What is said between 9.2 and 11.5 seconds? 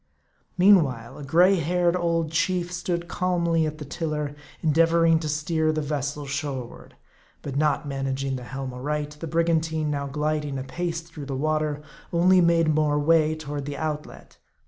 brigantine, now gliding apace through the